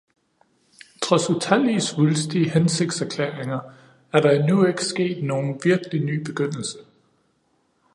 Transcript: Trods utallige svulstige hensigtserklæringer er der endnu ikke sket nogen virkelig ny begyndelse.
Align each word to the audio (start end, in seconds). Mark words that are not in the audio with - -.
Trods 1.01 1.29
utallige 1.29 1.79
svulstige 1.81 2.49
hensigtserklæringer 2.49 3.59
er 4.13 4.21
der 4.21 4.31
endnu 4.31 4.65
ikke 4.65 4.85
sket 4.85 5.23
nogen 5.23 5.61
virkelig 5.63 6.01
ny 6.03 6.23
begyndelse. 6.23 6.77